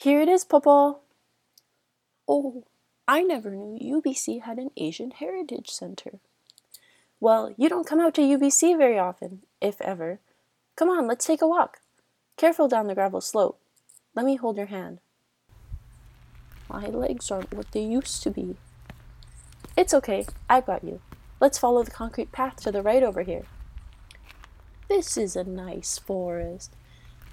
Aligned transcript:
Here 0.00 0.20
it 0.20 0.28
is, 0.28 0.44
Papa. 0.44 0.94
Oh, 2.28 2.62
I 3.08 3.20
never 3.22 3.50
knew 3.50 4.00
UBC 4.00 4.42
had 4.42 4.56
an 4.58 4.70
Asian 4.76 5.10
Heritage 5.10 5.70
Center. 5.70 6.20
Well, 7.18 7.52
you 7.56 7.68
don't 7.68 7.84
come 7.84 7.98
out 7.98 8.14
to 8.14 8.20
UBC 8.20 8.78
very 8.78 8.96
often, 8.96 9.42
if 9.60 9.80
ever. 9.80 10.20
Come 10.76 10.88
on, 10.88 11.08
let's 11.08 11.26
take 11.26 11.42
a 11.42 11.48
walk. 11.48 11.80
Careful 12.36 12.68
down 12.68 12.86
the 12.86 12.94
gravel 12.94 13.20
slope. 13.20 13.58
Let 14.14 14.24
me 14.24 14.36
hold 14.36 14.56
your 14.56 14.66
hand. 14.66 15.00
My 16.68 16.86
legs 16.86 17.28
aren't 17.32 17.52
what 17.52 17.72
they 17.72 17.82
used 17.82 18.22
to 18.22 18.30
be. 18.30 18.54
It's 19.76 19.94
okay, 19.94 20.26
I've 20.48 20.66
got 20.66 20.84
you. 20.84 21.00
Let's 21.40 21.58
follow 21.58 21.82
the 21.82 21.90
concrete 21.90 22.30
path 22.30 22.62
to 22.62 22.70
the 22.70 22.82
right 22.82 23.02
over 23.02 23.22
here. 23.22 23.46
This 24.88 25.16
is 25.16 25.34
a 25.34 25.42
nice 25.42 25.98
forest. 25.98 26.76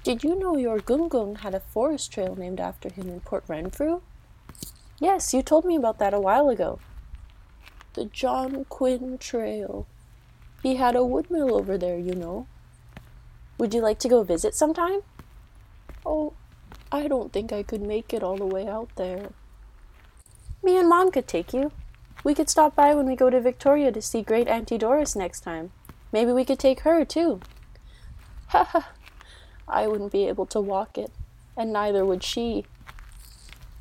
Did 0.06 0.24
you 0.24 0.38
know 0.38 0.56
your 0.56 0.78
Gung 0.78 1.40
had 1.40 1.56
a 1.56 1.60
forest 1.60 2.12
trail 2.12 2.36
named 2.36 2.60
after 2.60 2.94
him 2.94 3.10
in 3.10 3.22
Port 3.22 3.44
Renfrew? 3.48 4.02
Yes, 5.00 5.34
you 5.34 5.42
told 5.42 5.66
me 5.66 5.76
about 5.76 5.98
that 5.98 6.14
a 6.14 6.20
while 6.20 6.48
ago. 6.48 6.78
The 7.94 8.06
John 8.06 8.66
Quinn 8.66 9.18
Trail. 9.18 9.88
He 10.62 10.76
had 10.76 10.96
a 10.96 11.00
woodmill 11.00 11.50
over 11.54 11.76
there, 11.76 11.98
you 11.98 12.14
know. 12.14 12.46
Would 13.58 13.74
you 13.74 13.82
like 13.82 13.98
to 13.98 14.08
go 14.08 14.22
visit 14.22 14.54
sometime? 14.54 15.02
Oh, 16.06 16.34
I 16.92 17.08
don't 17.08 17.34
think 17.34 17.52
I 17.52 17.64
could 17.64 17.82
make 17.82 18.14
it 18.14 18.22
all 18.22 18.38
the 18.38 18.46
way 18.46 18.68
out 18.68 18.92
there. 18.98 19.32
Me 20.62 20.78
and 20.78 20.88
Mom 20.88 21.10
could 21.10 21.28
take 21.28 21.52
you. 21.52 21.72
We 22.24 22.36
could 22.36 22.52
stop 22.52 22.76
by 22.76 22.94
when 22.94 23.08
we 23.08 23.16
go 23.16 23.32
to 23.32 23.42
Victoria 23.42 23.92
to 23.92 24.04
see 24.04 24.22
Great 24.22 24.48
Auntie 24.48 24.78
Doris 24.78 25.16
next 25.16 25.40
time. 25.40 25.72
Maybe 26.12 26.32
we 26.32 26.46
could 26.46 26.60
take 26.60 26.82
her, 26.82 27.04
too. 27.06 27.40
Ha 28.50 28.66
ha! 28.66 28.92
I 29.68 29.88
wouldn't 29.88 30.12
be 30.12 30.28
able 30.28 30.46
to 30.48 30.60
walk 30.62 30.98
it, 30.98 31.12
and 31.58 31.74
neither 31.74 32.06
would 32.06 32.24
she. 32.24 32.66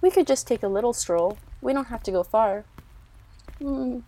We 0.01 0.11
could 0.11 0.27
just 0.27 0.47
take 0.47 0.63
a 0.63 0.69
little 0.69 0.93
stroll. 0.93 1.39
We 1.61 1.73
don't 1.73 1.89
have 1.89 2.03
to 2.05 2.13
go 2.13 2.23
far. 2.23 2.65
Hmm. 3.59 4.01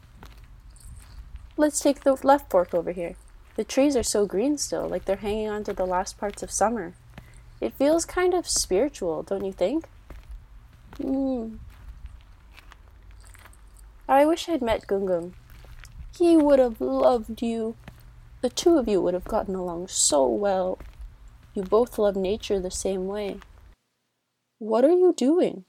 Let's 1.56 1.80
take 1.80 2.00
the 2.00 2.14
left 2.22 2.50
fork 2.50 2.74
over 2.74 2.92
here. 2.92 3.14
The 3.56 3.64
trees 3.64 3.96
are 3.96 4.02
so 4.02 4.26
green 4.26 4.58
still, 4.58 4.86
like 4.86 5.06
they're 5.06 5.16
hanging 5.16 5.48
on 5.48 5.64
to 5.64 5.72
the 5.72 5.86
last 5.86 6.18
parts 6.18 6.42
of 6.42 6.50
summer. 6.50 6.92
It 7.60 7.72
feels 7.72 8.04
kind 8.04 8.34
of 8.34 8.46
spiritual, 8.46 9.22
don't 9.22 9.44
you 9.44 9.52
think? 9.52 9.88
Hmm. 10.98 11.56
I 14.08 14.26
wish 14.26 14.48
I'd 14.48 14.62
met 14.62 14.86
Gung 14.86 15.32
He 16.16 16.36
would 16.36 16.58
have 16.58 16.80
loved 16.80 17.42
you. 17.42 17.76
The 18.42 18.50
two 18.50 18.78
of 18.78 18.86
you 18.86 19.00
would 19.00 19.14
have 19.14 19.24
gotten 19.24 19.54
along 19.54 19.88
so 19.88 20.26
well. 20.26 20.78
You 21.56 21.62
both 21.62 21.98
love 21.98 22.14
nature 22.14 22.60
the 22.60 22.70
same 22.70 23.06
way. 23.06 23.38
What 24.58 24.84
are 24.84 24.90
you 24.90 25.14
doing? 25.16 25.64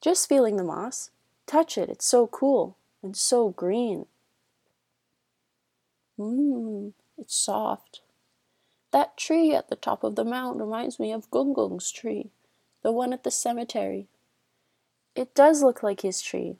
Just 0.00 0.28
feeling 0.28 0.56
the 0.56 0.64
moss. 0.64 1.10
Touch 1.46 1.78
it, 1.78 1.88
it's 1.88 2.06
so 2.06 2.26
cool 2.26 2.76
and 3.02 3.16
so 3.16 3.50
green. 3.50 4.06
Mmm, 6.18 6.94
it's 7.18 7.36
soft. 7.36 8.00
That 8.90 9.16
tree 9.16 9.54
at 9.54 9.68
the 9.68 9.76
top 9.76 10.02
of 10.02 10.16
the 10.16 10.24
mound 10.24 10.60
reminds 10.60 10.98
me 10.98 11.12
of 11.12 11.30
Gung 11.30 11.54
tree, 11.92 12.30
the 12.82 12.90
one 12.90 13.12
at 13.12 13.22
the 13.22 13.30
cemetery. 13.30 14.08
It 15.14 15.34
does 15.34 15.62
look 15.62 15.82
like 15.82 16.00
his 16.00 16.22
tree, 16.22 16.56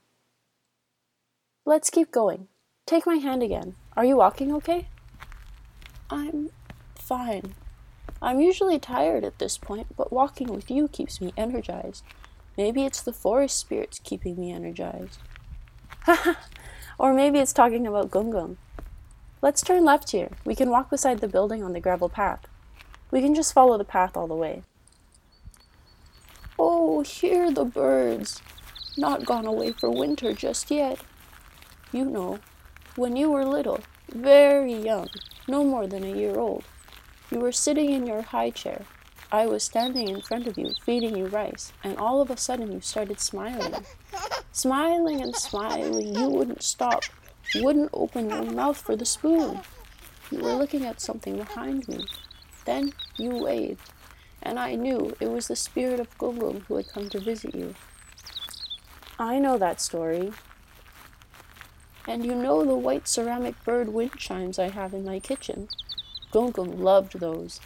Let's 1.68 1.90
keep 1.90 2.12
going. 2.12 2.46
Take 2.86 3.06
my 3.06 3.16
hand 3.16 3.42
again. 3.42 3.74
Are 3.96 4.04
you 4.04 4.18
walking 4.18 4.54
okay? 4.54 4.86
I'm 6.08 6.50
fine. 6.94 7.56
I'm 8.26 8.40
usually 8.40 8.80
tired 8.80 9.22
at 9.22 9.38
this 9.38 9.56
point, 9.56 9.86
but 9.96 10.12
walking 10.12 10.52
with 10.52 10.68
you 10.68 10.88
keeps 10.88 11.20
me 11.20 11.32
energized. 11.36 12.02
Maybe 12.58 12.84
it's 12.84 13.00
the 13.00 13.12
forest 13.12 13.56
spirits 13.56 14.00
keeping 14.02 14.36
me 14.36 14.50
energized. 14.50 15.20
or 16.98 17.14
maybe 17.14 17.38
it's 17.38 17.52
talking 17.52 17.86
about 17.86 18.10
Gung 18.10 18.56
Let's 19.40 19.62
turn 19.62 19.84
left 19.84 20.10
here. 20.10 20.30
We 20.44 20.56
can 20.56 20.70
walk 20.70 20.90
beside 20.90 21.20
the 21.20 21.28
building 21.28 21.62
on 21.62 21.72
the 21.72 21.78
gravel 21.78 22.08
path. 22.08 22.48
We 23.12 23.20
can 23.20 23.32
just 23.32 23.52
follow 23.52 23.78
the 23.78 23.84
path 23.84 24.16
all 24.16 24.26
the 24.26 24.34
way. 24.34 24.62
Oh, 26.58 27.02
hear 27.02 27.52
the 27.52 27.64
birds. 27.64 28.42
Not 28.98 29.24
gone 29.24 29.46
away 29.46 29.70
for 29.70 29.88
winter 29.88 30.32
just 30.32 30.68
yet. 30.68 30.98
You 31.92 32.04
know, 32.04 32.40
when 32.96 33.14
you 33.14 33.30
were 33.30 33.44
little, 33.44 33.82
very 34.08 34.74
young, 34.74 35.10
no 35.46 35.62
more 35.62 35.86
than 35.86 36.02
a 36.02 36.12
year 36.12 36.40
old, 36.40 36.64
you 37.30 37.40
were 37.40 37.52
sitting 37.52 37.92
in 37.92 38.06
your 38.06 38.22
high 38.22 38.50
chair. 38.50 38.82
I 39.32 39.46
was 39.46 39.64
standing 39.64 40.08
in 40.08 40.20
front 40.20 40.46
of 40.46 40.56
you, 40.56 40.74
feeding 40.84 41.16
you 41.16 41.26
rice, 41.26 41.72
and 41.82 41.98
all 41.98 42.20
of 42.22 42.30
a 42.30 42.36
sudden 42.36 42.70
you 42.70 42.80
started 42.80 43.18
smiling. 43.18 43.84
Smiling 44.52 45.20
and 45.20 45.34
smiling, 45.34 46.14
you 46.14 46.28
wouldn't 46.28 46.62
stop, 46.62 47.02
wouldn't 47.56 47.90
open 47.92 48.30
your 48.30 48.44
mouth 48.44 48.80
for 48.80 48.94
the 48.94 49.04
spoon. 49.04 49.60
You 50.30 50.38
were 50.38 50.54
looking 50.54 50.84
at 50.84 51.00
something 51.00 51.36
behind 51.36 51.88
me. 51.88 52.06
Then 52.64 52.92
you 53.16 53.30
waved, 53.30 53.90
and 54.42 54.58
I 54.58 54.76
knew 54.76 55.16
it 55.20 55.30
was 55.30 55.48
the 55.48 55.56
spirit 55.56 55.98
of 55.98 56.16
Gung 56.18 56.62
who 56.62 56.76
had 56.76 56.88
come 56.88 57.08
to 57.10 57.20
visit 57.20 57.54
you. 57.54 57.74
I 59.18 59.38
know 59.38 59.58
that 59.58 59.80
story, 59.80 60.32
and 62.06 62.24
you 62.24 62.34
know 62.34 62.64
the 62.64 62.76
white 62.76 63.08
ceramic 63.08 63.62
bird 63.64 63.88
wind 63.88 64.16
chimes 64.16 64.58
I 64.58 64.68
have 64.68 64.94
in 64.94 65.04
my 65.04 65.18
kitchen. 65.18 65.68
Gung 66.36 66.78
loved 66.78 67.18
those. 67.18 67.60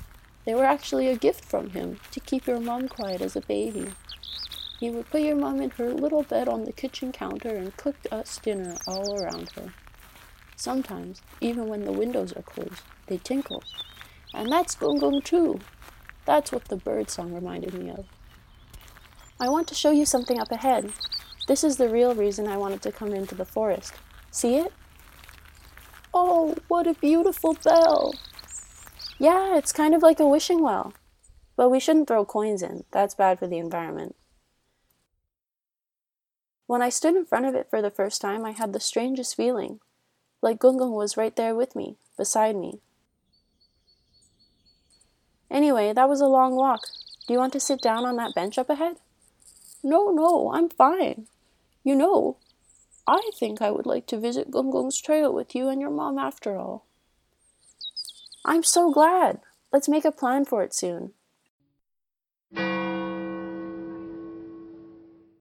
They 0.45 0.55
were 0.55 0.65
actually 0.65 1.09
a 1.09 1.17
gift 1.17 1.45
from 1.45 1.71
him 1.71 1.99
to 2.13 2.21
keep 2.21 2.47
your 2.47 2.61
mom 2.61 2.87
quiet 2.89 3.21
as 3.21 3.35
a 3.35 3.41
baby. 3.41 3.89
He 4.79 4.91
would 4.91 5.11
put 5.11 5.23
your 5.23 5.37
mom 5.37 5.61
in 5.61 5.71
her 5.71 5.93
little 5.93 6.23
bed 6.23 6.49
on 6.49 6.65
the 6.65 6.73
kitchen 6.73 7.11
counter 7.11 7.55
and 7.57 7.77
cook 7.77 7.97
us 8.13 8.39
dinner 8.39 8.77
all 8.87 9.21
around 9.21 9.51
her. 9.53 9.75
Sometimes, 10.57 11.21
even 11.41 11.69
when 11.69 11.85
the 11.85 11.93
windows 11.93 12.33
are 12.33 12.43
closed, 12.43 12.83
they 13.07 13.19
tinkle. 13.19 13.65
And 14.33 14.51
that's 14.53 14.77
Gung 14.77 15.25
too. 15.25 15.59
That's 16.25 16.53
what 16.53 16.67
the 16.67 16.77
bird 16.77 17.11
song 17.11 17.35
reminded 17.35 17.75
me 17.75 17.91
of. 17.91 18.07
I 19.41 19.49
want 19.49 19.67
to 19.69 19.75
show 19.75 19.91
you 19.91 20.07
something 20.07 20.39
up 20.39 20.53
ahead. 20.53 20.93
This 21.49 21.65
is 21.65 21.77
the 21.77 21.89
real 21.89 22.15
reason 22.15 22.47
I 22.47 22.57
wanted 22.57 22.83
to 22.83 22.93
come 22.93 23.13
into 23.13 23.35
the 23.35 23.45
forest. 23.45 23.95
See 24.31 24.57
it? 24.57 24.73
Oh, 26.15 26.55
what 26.69 26.87
a 26.87 26.95
beautiful 26.95 27.55
bell! 27.55 28.15
Yeah, 29.21 29.59
it's 29.59 29.71
kind 29.71 29.95
of 29.95 30.03
like 30.03 30.19
a 30.19 30.27
wishing 30.27 30.63
well. 30.63 30.95
But 31.55 31.69
we 31.69 31.79
shouldn't 31.79 32.09
throw 32.09 32.25
coins 32.25 32.63
in, 32.63 32.85
that's 32.91 33.15
bad 33.15 33.39
for 33.39 33.47
the 33.47 33.59
environment. 33.59 34.17
When 36.67 36.81
I 36.81 36.89
stood 36.89 37.15
in 37.15 37.27
front 37.27 37.45
of 37.45 37.55
it 37.55 37.69
for 37.69 37.83
the 37.83 37.91
first 37.91 38.23
time, 38.23 38.47
I 38.47 38.53
had 38.53 38.73
the 38.73 38.81
strangest 38.81 39.37
feeling. 39.37 39.81
Like 40.41 40.59
Gung 40.59 40.93
was 40.93 41.19
right 41.19 41.37
there 41.37 41.55
with 41.55 41.77
me, 41.77 41.97
beside 42.17 42.57
me. 42.57 42.81
Anyway, 45.51 45.93
that 45.93 46.09
was 46.09 46.23
a 46.23 46.27
long 46.27 46.55
walk. 46.55 46.81
Do 47.27 47.35
you 47.35 47.41
want 47.41 47.53
to 47.53 47.61
sit 47.61 47.83
down 47.83 48.07
on 48.07 48.17
that 48.17 48.35
bench 48.35 48.57
up 48.57 48.71
ahead? 48.71 48.97
No, 49.83 50.11
no, 50.11 50.51
I'm 50.55 50.71
fine. 50.71 51.27
You 51.85 51.95
know, 51.95 52.39
I 53.07 53.21
think 53.39 53.61
I 53.61 53.71
would 53.71 53.85
like 53.85 54.07
to 54.07 54.19
visit 54.19 54.51
Gung 54.51 54.91
trail 55.03 55.31
with 55.31 55.55
you 55.55 55.69
and 55.69 55.79
your 55.79 55.91
mom 55.91 56.17
after 56.17 56.57
all. 56.57 56.87
I'm 58.45 58.62
so 58.62 58.93
glad. 58.93 59.41
Let's 59.73 59.89
make 59.89 60.05
a 60.05 60.12
plan 60.12 60.45
for 60.45 60.62
it 60.62 60.75
soon. 60.75 61.12